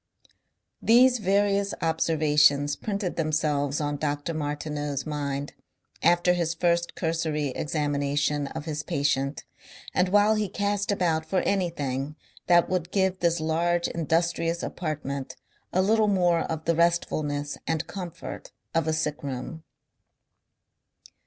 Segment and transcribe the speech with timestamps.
[0.81, 4.33] These various observations printed themselves on Dr.
[4.33, 5.53] Martineau's mind
[6.01, 9.43] after his first cursory examination of his patient
[9.93, 12.15] and while he cast about for anything
[12.47, 15.35] that would give this large industrious apartment
[15.71, 19.61] a little more of the restfulness and comfort of a sick room.